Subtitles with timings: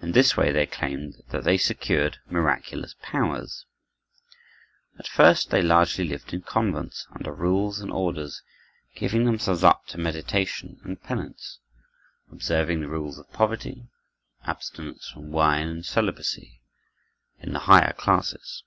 [0.00, 3.66] In this way they claimed that they secured miraculous powers.
[4.98, 8.42] At first they largely lived in convents, under rules and orders,
[8.94, 11.58] giving themselves up to meditation and penance,
[12.32, 13.90] observing the rules of poverty,
[14.44, 16.62] abstinence from wine, and celibacy,
[17.38, 18.64] in the higher classes.